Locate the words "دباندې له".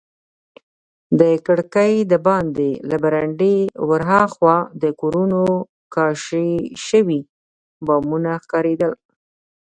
2.13-2.97